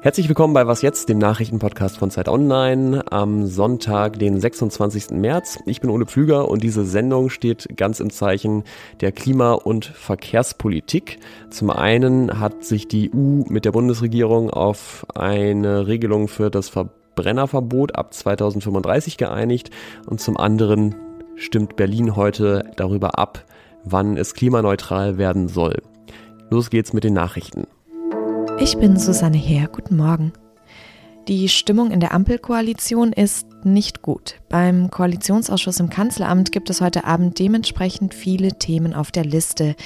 [0.00, 5.10] Herzlich willkommen bei Was jetzt, dem Nachrichtenpodcast von Zeit Online am Sonntag, den 26.
[5.10, 5.60] März.
[5.66, 8.64] Ich bin Ole Pflüger und diese Sendung steht ganz im Zeichen
[9.00, 11.20] der Klima- und Verkehrspolitik.
[11.50, 17.94] Zum einen hat sich die EU mit der Bundesregierung auf eine Regelung für das Verbrennerverbot
[17.94, 19.70] ab 2035 geeinigt
[20.06, 20.96] und zum anderen
[21.36, 23.44] stimmt Berlin heute darüber ab,
[23.84, 25.82] wann es klimaneutral werden soll.
[26.50, 27.66] Los geht's mit den Nachrichten.
[28.58, 29.68] Ich bin Susanne Heer.
[29.68, 30.32] Guten Morgen.
[31.28, 34.36] Die Stimmung in der Ampelkoalition ist nicht gut.
[34.48, 39.76] Beim Koalitionsausschuss im Kanzleramt gibt es heute Abend dementsprechend viele Themen auf der Liste.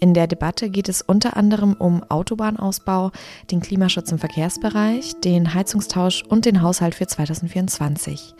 [0.00, 3.10] In der Debatte geht es unter anderem um Autobahnausbau,
[3.50, 8.34] den Klimaschutz im Verkehrsbereich, den Heizungstausch und den Haushalt für 2024.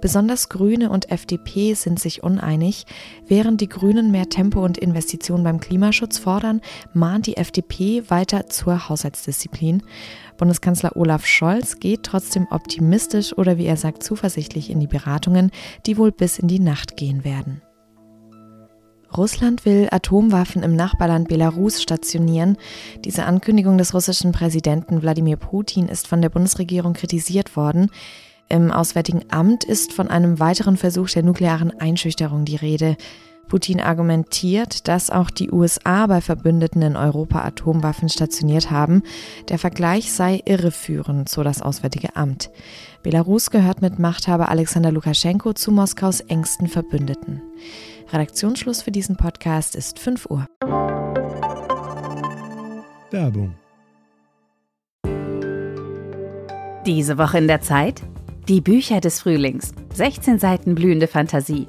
[0.00, 2.86] Besonders Grüne und FDP sind sich uneinig.
[3.26, 6.62] Während die Grünen mehr Tempo und Investitionen beim Klimaschutz fordern,
[6.94, 9.82] mahnt die FDP weiter zur Haushaltsdisziplin.
[10.36, 14.37] Bundeskanzler Olaf Scholz geht trotzdem optimistisch oder wie er sagt zuversichtlich
[14.70, 15.50] in die Beratungen,
[15.86, 17.62] die wohl bis in die Nacht gehen werden.
[19.16, 22.58] Russland will Atomwaffen im Nachbarland Belarus stationieren.
[23.04, 27.90] Diese Ankündigung des russischen Präsidenten Wladimir Putin ist von der Bundesregierung kritisiert worden.
[28.50, 32.96] Im Auswärtigen Amt ist von einem weiteren Versuch der nuklearen Einschüchterung die Rede.
[33.48, 39.02] Putin argumentiert, dass auch die USA bei Verbündeten in Europa Atomwaffen stationiert haben.
[39.48, 42.50] Der Vergleich sei irreführend, so das Auswärtige Amt.
[43.02, 47.42] Belarus gehört mit Machthaber Alexander Lukaschenko zu Moskaus engsten Verbündeten.
[48.12, 50.46] Redaktionsschluss für diesen Podcast ist 5 Uhr.
[53.10, 53.54] Werbung.
[56.86, 58.02] Diese Woche in der Zeit?
[58.48, 59.72] Die Bücher des Frühlings.
[59.94, 61.68] 16 Seiten blühende Fantasie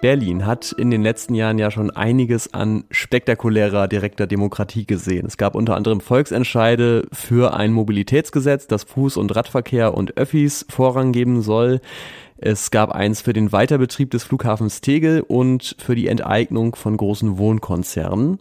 [0.00, 5.26] Berlin hat in den letzten Jahren ja schon einiges an spektakulärer direkter Demokratie gesehen.
[5.26, 11.12] Es gab unter anderem Volksentscheide für ein Mobilitätsgesetz, das Fuß- und Radverkehr und Öffis Vorrang
[11.12, 11.80] geben soll.
[12.42, 17.36] Es gab eins für den Weiterbetrieb des Flughafens Tegel und für die Enteignung von großen
[17.36, 18.38] Wohnkonzernen.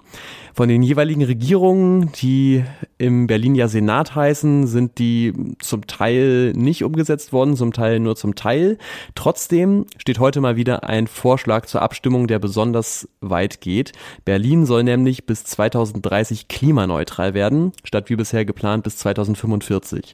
[0.54, 2.64] Von den jeweiligen Regierungen, die
[3.00, 8.18] im Berlin ja Senat heißen, sind die zum Teil nicht umgesetzt worden, zum Teil nur
[8.18, 8.78] zum Teil.
[9.16, 13.94] Trotzdem steht heute mal wieder ein Vorschlag zur Abstimmung, der besonders weit geht.
[14.26, 20.14] Berlin soll nämlich bis 2030 klimaneutral werden, statt wie bisher geplant bis 2045.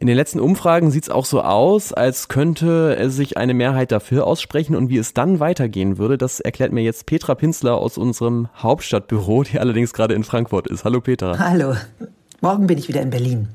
[0.00, 4.28] In den letzten Umfragen sieht es auch so aus, als könnte sich eine Mehrheit dafür
[4.28, 8.48] aussprechen und wie es dann weitergehen würde, das erklärt mir jetzt Petra Pinzler aus unserem
[8.56, 10.84] Hauptstadtbüro, die allerdings gerade in Frankfurt ist.
[10.84, 11.36] Hallo Petra.
[11.40, 11.74] Hallo.
[12.40, 13.48] Morgen bin ich wieder in Berlin.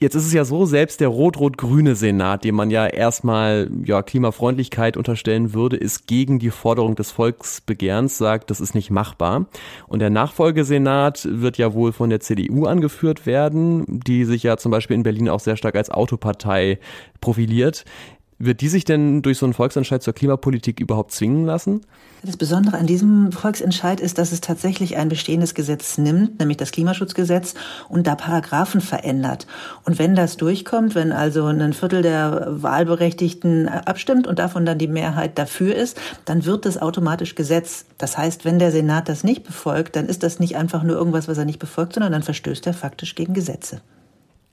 [0.00, 4.96] Jetzt ist es ja so, selbst der rot-rot-grüne Senat, dem man ja erstmal ja, Klimafreundlichkeit
[4.96, 9.46] unterstellen würde, ist gegen die Forderung des Volksbegehrens, sagt, das ist nicht machbar.
[9.88, 14.70] Und der Nachfolgesenat wird ja wohl von der CDU angeführt werden, die sich ja zum
[14.70, 16.78] Beispiel in Berlin auch sehr stark als Autopartei
[17.20, 17.84] profiliert.
[18.40, 21.80] Wird die sich denn durch so einen Volksentscheid zur Klimapolitik überhaupt zwingen lassen?
[22.22, 26.70] Das Besondere an diesem Volksentscheid ist, dass es tatsächlich ein bestehendes Gesetz nimmt, nämlich das
[26.70, 27.54] Klimaschutzgesetz,
[27.88, 29.48] und da Paragraphen verändert.
[29.84, 34.86] Und wenn das durchkommt, wenn also ein Viertel der Wahlberechtigten abstimmt und davon dann die
[34.86, 37.86] Mehrheit dafür ist, dann wird das automatisch Gesetz.
[37.98, 41.26] Das heißt, wenn der Senat das nicht befolgt, dann ist das nicht einfach nur irgendwas,
[41.26, 43.80] was er nicht befolgt, sondern dann verstößt er faktisch gegen Gesetze.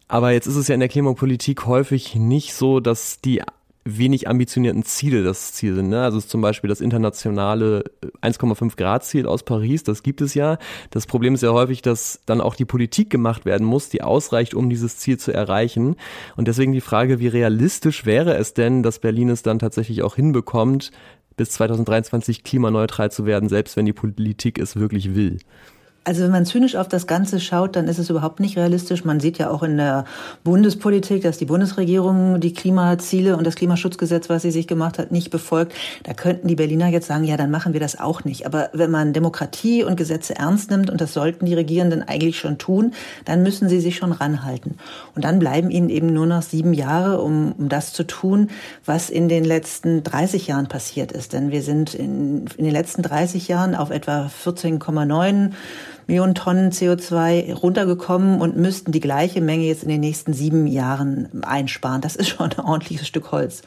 [0.07, 3.41] Aber jetzt ist es ja in der Klimapolitik häufig nicht so, dass die
[3.87, 5.89] wenig ambitionierten Ziele das Ziel sind.
[5.89, 6.01] Ne?
[6.01, 7.83] Also zum Beispiel das internationale
[8.21, 10.57] 1,5 Grad Ziel aus Paris, das gibt es ja.
[10.89, 14.55] Das Problem ist ja häufig, dass dann auch die Politik gemacht werden muss, die ausreicht,
[14.55, 15.95] um dieses Ziel zu erreichen.
[16.35, 20.15] Und deswegen die Frage, wie realistisch wäre es denn, dass Berlin es dann tatsächlich auch
[20.15, 20.91] hinbekommt,
[21.37, 25.37] bis 2023 klimaneutral zu werden, selbst wenn die Politik es wirklich will?
[26.07, 29.03] Also wenn man zynisch auf das Ganze schaut, dann ist es überhaupt nicht realistisch.
[29.05, 30.05] Man sieht ja auch in der
[30.43, 35.31] Bundespolitik, dass die Bundesregierung die Klimaziele und das Klimaschutzgesetz, was sie sich gemacht hat, nicht
[35.31, 35.73] befolgt.
[36.03, 38.45] Da könnten die Berliner jetzt sagen, ja, dann machen wir das auch nicht.
[38.45, 42.59] Aber wenn man Demokratie und Gesetze ernst nimmt, und das sollten die Regierenden eigentlich schon
[42.59, 42.93] tun,
[43.25, 44.77] dann müssen sie sich schon ranhalten.
[45.15, 48.49] Und dann bleiben ihnen eben nur noch sieben Jahre, um, um das zu tun,
[48.85, 51.33] was in den letzten 30 Jahren passiert ist.
[51.33, 55.49] Denn wir sind in, in den letzten 30 Jahren auf etwa 14,9
[56.07, 61.43] Millionen Tonnen CO2 runtergekommen und müssten die gleiche Menge jetzt in den nächsten sieben Jahren
[61.43, 62.01] einsparen.
[62.01, 63.63] Das ist schon ein ordentliches Stück Holz.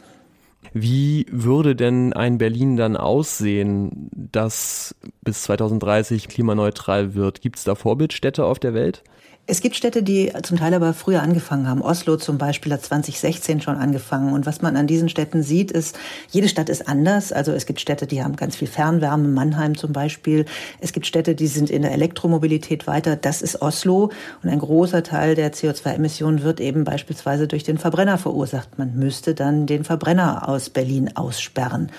[0.73, 7.40] Wie würde denn ein Berlin dann aussehen, das bis 2030 klimaneutral wird?
[7.40, 9.02] Gibt es da Vorbildstädte auf der Welt?
[9.50, 11.80] Es gibt Städte, die zum Teil aber früher angefangen haben.
[11.80, 14.34] Oslo zum Beispiel hat 2016 schon angefangen.
[14.34, 15.98] Und was man an diesen Städten sieht, ist,
[16.30, 17.32] jede Stadt ist anders.
[17.32, 20.44] Also es gibt Städte, die haben ganz viel Fernwärme, Mannheim zum Beispiel.
[20.80, 23.16] Es gibt Städte, die sind in der Elektromobilität weiter.
[23.16, 24.10] Das ist Oslo.
[24.42, 28.78] Und ein großer Teil der CO2-Emissionen wird eben beispielsweise durch den Verbrenner verursacht.
[28.78, 31.90] Man müsste dann den Verbrenner aus Berlin aussperren.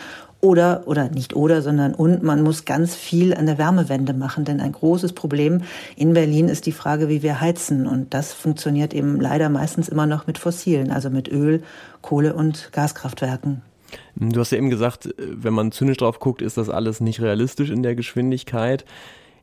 [0.41, 4.45] Oder, oder nicht oder, sondern und man muss ganz viel an der Wärmewende machen.
[4.45, 5.63] Denn ein großes Problem
[5.97, 7.85] in Berlin ist die Frage, wie wir heizen.
[7.85, 11.61] Und das funktioniert eben leider meistens immer noch mit fossilen, also mit Öl,
[12.01, 13.61] Kohle und Gaskraftwerken.
[14.15, 17.69] Du hast ja eben gesagt, wenn man zynisch drauf guckt, ist das alles nicht realistisch
[17.69, 18.85] in der Geschwindigkeit.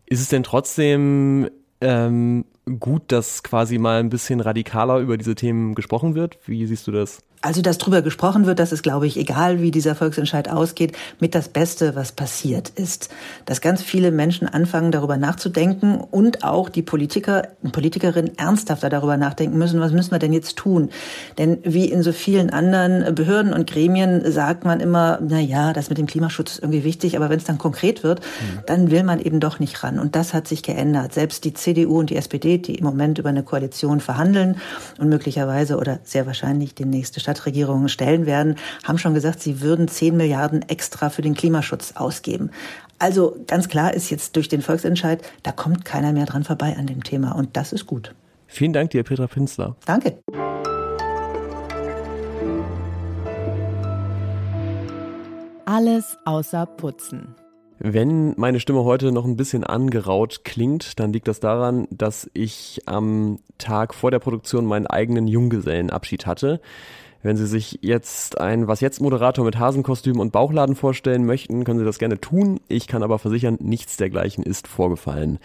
[0.07, 1.51] Ist es denn trotzdem
[1.81, 2.45] ähm,
[2.79, 6.39] gut, dass quasi mal ein bisschen radikaler über diese Themen gesprochen wird?
[6.47, 7.23] Wie siehst du das?
[7.43, 11.35] Also, dass drüber gesprochen wird, das ist, glaube ich, egal wie dieser Volksentscheid ausgeht, mit
[11.35, 13.11] das Beste, was passiert ist.
[13.45, 19.17] Dass ganz viele Menschen anfangen, darüber nachzudenken und auch die Politiker und Politikerinnen ernsthafter darüber
[19.17, 20.91] nachdenken müssen, was müssen wir denn jetzt tun?
[21.39, 25.89] Denn wie in so vielen anderen Behörden und Gremien sagt man immer, na ja, das
[25.89, 28.61] mit dem Klimaschutz ist irgendwie wichtig, aber wenn es dann konkret wird, mhm.
[28.67, 29.99] dann will man eben doch nicht ran.
[29.99, 31.13] Und das hat sich geändert.
[31.13, 34.57] Selbst die CDU und die SPD, die im Moment über eine Koalition verhandeln
[34.99, 39.61] und möglicherweise oder sehr wahrscheinlich die nächste Stadt Stadtregierungen stellen werden, haben schon gesagt, sie
[39.61, 42.51] würden 10 Milliarden extra für den Klimaschutz ausgeben.
[43.01, 46.87] Also ganz klar ist jetzt durch den Volksentscheid, da kommt keiner mehr dran vorbei an
[46.87, 48.15] dem Thema und das ist gut.
[48.47, 49.75] Vielen Dank dir, Petra Pinzler.
[49.87, 50.19] Danke.
[55.65, 57.35] Alles außer Putzen.
[57.79, 62.81] Wenn meine Stimme heute noch ein bisschen angeraut klingt, dann liegt das daran, dass ich
[62.87, 66.61] am Tag vor der Produktion meinen eigenen Junggesellenabschied hatte.
[67.23, 71.79] Wenn Sie sich jetzt ein Was jetzt Moderator mit Hasenkostüm und Bauchladen vorstellen möchten, können
[71.79, 72.61] Sie das gerne tun.
[72.69, 75.39] Ich kann aber versichern, nichts dergleichen ist vorgefallen.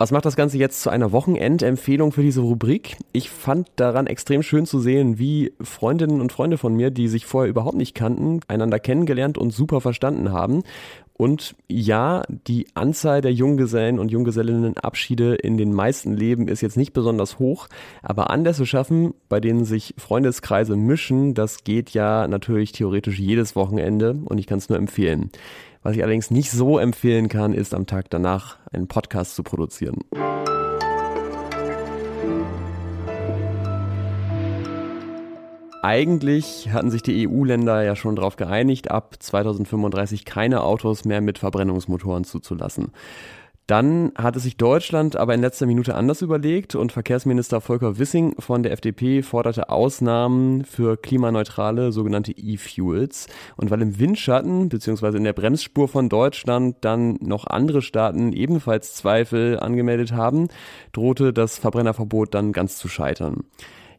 [0.00, 2.96] Was macht das Ganze jetzt zu einer Wochenendempfehlung für diese Rubrik?
[3.12, 7.26] Ich fand daran extrem schön zu sehen, wie Freundinnen und Freunde von mir, die sich
[7.26, 10.62] vorher überhaupt nicht kannten, einander kennengelernt und super verstanden haben.
[11.12, 16.94] Und ja, die Anzahl der Junggesellen und Junggesellinnenabschiede in den meisten Leben ist jetzt nicht
[16.94, 17.68] besonders hoch,
[18.02, 24.16] aber Anlässe schaffen, bei denen sich Freundeskreise mischen, das geht ja natürlich theoretisch jedes Wochenende
[24.24, 25.30] und ich kann es nur empfehlen.
[25.82, 29.96] Was ich allerdings nicht so empfehlen kann, ist am Tag danach einen Podcast zu produzieren.
[35.82, 41.38] Eigentlich hatten sich die EU-Länder ja schon darauf geeinigt, ab 2035 keine Autos mehr mit
[41.38, 42.92] Verbrennungsmotoren zuzulassen.
[43.70, 48.64] Dann hatte sich Deutschland aber in letzter Minute anders überlegt und Verkehrsminister Volker Wissing von
[48.64, 53.28] der FDP forderte Ausnahmen für klimaneutrale sogenannte E-Fuels.
[53.56, 55.18] Und weil im Windschatten bzw.
[55.18, 60.48] in der Bremsspur von Deutschland dann noch andere Staaten ebenfalls Zweifel angemeldet haben,
[60.90, 63.44] drohte das Verbrennerverbot dann ganz zu scheitern.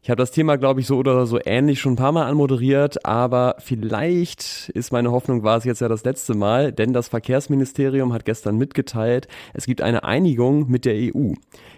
[0.04, 3.06] Ich habe das Thema, glaube ich, so oder so ähnlich schon ein paar Mal anmoderiert,
[3.06, 8.12] aber vielleicht ist meine Hoffnung, war es jetzt ja das letzte Mal, denn das Verkehrsministerium
[8.12, 11.34] hat gestern mitgeteilt, es gibt eine Einigung mit der EU.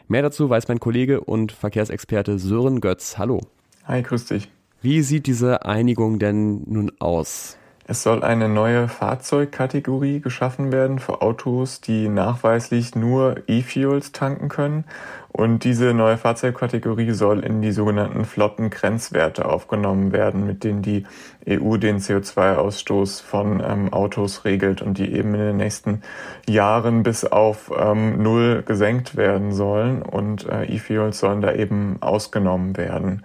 [0.09, 3.19] Mehr dazu weiß mein Kollege und Verkehrsexperte Sören Götz.
[3.19, 3.43] Hallo.
[3.85, 4.49] Hi, grüß dich.
[4.81, 7.59] Wie sieht diese Einigung denn nun aus?
[7.87, 14.85] Es soll eine neue Fahrzeugkategorie geschaffen werden für Autos, die nachweislich nur E-Fuels tanken können.
[15.31, 21.05] Und diese neue Fahrzeugkategorie soll in die sogenannten Flottengrenzwerte aufgenommen werden, mit denen die
[21.47, 26.01] EU den CO2-Ausstoß von ähm, Autos regelt und die eben in den nächsten
[26.49, 30.01] Jahren bis auf ähm, Null gesenkt werden sollen.
[30.01, 33.25] Und äh, E-Fuels sollen da eben ausgenommen werden.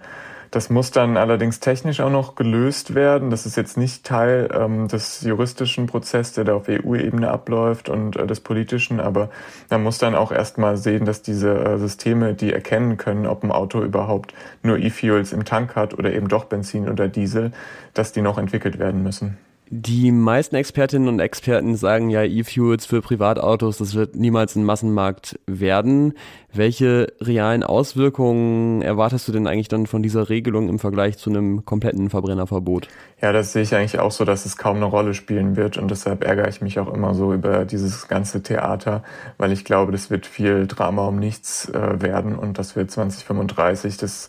[0.50, 3.30] Das muss dann allerdings technisch auch noch gelöst werden.
[3.30, 8.16] Das ist jetzt nicht Teil ähm, des juristischen Prozesses, der da auf EU-Ebene abläuft und
[8.16, 9.30] äh, des politischen, aber
[9.68, 13.52] man muss dann auch erstmal sehen, dass diese äh, Systeme, die erkennen können, ob ein
[13.52, 17.52] Auto überhaupt nur E-Fuels im Tank hat oder eben doch Benzin oder Diesel,
[17.94, 19.38] dass die noch entwickelt werden müssen.
[19.72, 25.38] Die meisten Expertinnen und Experten sagen ja, E-Fuels für Privatautos, das wird niemals ein Massenmarkt
[25.46, 26.14] werden.
[26.52, 31.64] Welche realen Auswirkungen erwartest du denn eigentlich dann von dieser Regelung im Vergleich zu einem
[31.64, 32.88] kompletten Verbrennerverbot?
[33.22, 35.88] Ja, das sehe ich eigentlich auch so, dass es kaum eine Rolle spielen wird und
[35.88, 39.04] deshalb ärgere ich mich auch immer so über dieses ganze Theater,
[39.38, 43.98] weil ich glaube, das wird viel Drama um nichts äh, werden und das wird 2035
[43.98, 44.26] das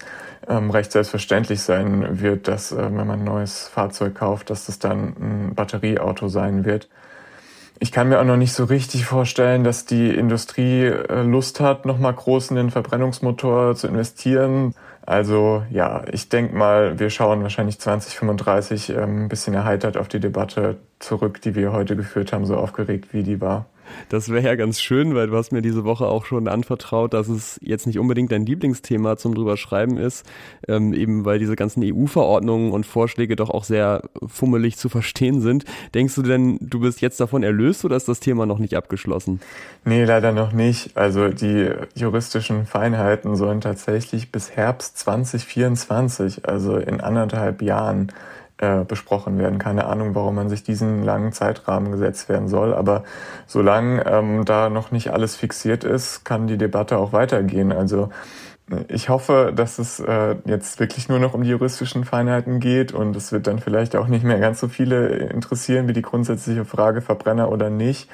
[0.48, 4.80] ähm, recht selbstverständlich sein wird, dass äh, wenn man ein neues Fahrzeug kauft, dass das
[4.80, 5.16] dann
[5.56, 6.90] Batterieauto sein wird.
[7.80, 11.86] Ich kann mir auch noch nicht so richtig vorstellen, dass die Industrie äh, Lust hat,
[11.86, 14.76] nochmal groß in den Verbrennungsmotor zu investieren.
[15.04, 20.20] Also ja, ich denke mal, wir schauen wahrscheinlich 2035 ähm, ein bisschen erheitert auf die
[20.20, 23.66] Debatte zurück, die wir heute geführt haben, so aufgeregt wie die war.
[24.10, 27.28] Das wäre ja ganz schön, weil du hast mir diese Woche auch schon anvertraut, dass
[27.28, 30.26] es jetzt nicht unbedingt dein Lieblingsthema zum drüber schreiben ist,
[30.68, 35.66] ähm, eben weil diese ganzen EU-Verordnungen und Vorschläge doch auch sehr fummelig zu verstehen sind.
[35.94, 39.40] Denkst du denn, du bist jetzt davon erlöst oder ist das Thema noch nicht abgeschlossen?
[39.86, 40.98] Nee, leider noch nicht.
[40.98, 48.12] Also die juristischen Feinheiten sollen tatsächlich bis Herbst 2024, also in anderthalb Jahren,
[48.62, 49.60] äh, besprochen werden.
[49.60, 52.74] Keine Ahnung, warum man sich diesen langen Zeitrahmen gesetzt werden soll.
[52.74, 53.04] Aber
[53.48, 57.72] solange ähm, da noch nicht alles fixiert ist, kann die Debatte auch weitergehen.
[57.72, 58.10] Also
[58.88, 63.16] ich hoffe, dass es äh, jetzt wirklich nur noch um die juristischen Feinheiten geht und
[63.16, 67.02] es wird dann vielleicht auch nicht mehr ganz so viele interessieren wie die grundsätzliche Frage
[67.02, 68.10] Verbrenner oder nicht.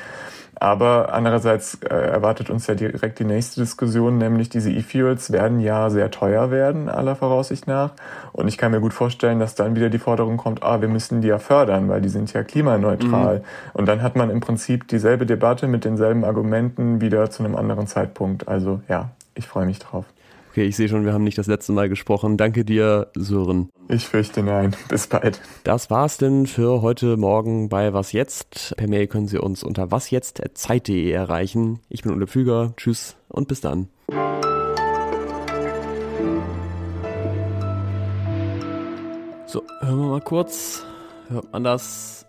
[0.59, 5.89] Aber andererseits äh, erwartet uns ja direkt die nächste Diskussion, nämlich diese E-Fuels werden ja
[5.89, 7.91] sehr teuer werden, aller Voraussicht nach.
[8.33, 11.21] Und ich kann mir gut vorstellen, dass dann wieder die Forderung kommt, ah, wir müssen
[11.21, 13.39] die ja fördern, weil die sind ja klimaneutral.
[13.39, 13.43] Mhm.
[13.73, 17.87] Und dann hat man im Prinzip dieselbe Debatte mit denselben Argumenten wieder zu einem anderen
[17.87, 18.47] Zeitpunkt.
[18.47, 20.05] Also ja, ich freue mich drauf.
[20.57, 22.35] Okay, ich sehe schon, wir haben nicht das letzte Mal gesprochen.
[22.35, 23.69] Danke dir, Sören.
[23.89, 24.75] Ich fürchte nein.
[24.89, 25.39] Bis bald.
[25.63, 28.73] Das war's denn für heute Morgen bei Was Jetzt.
[28.75, 31.81] Per Mail können Sie uns unter wasjetzt.zeit.de erreichen.
[31.89, 32.73] Ich bin Ulle Pflüger.
[32.75, 33.89] Tschüss und bis dann.
[39.45, 40.83] So, hören wir mal kurz.
[41.29, 42.26] Hört man das?